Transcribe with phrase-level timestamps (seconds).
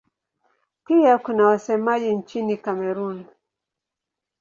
[0.87, 3.25] Pia kuna wasemaji nchini Kamerun.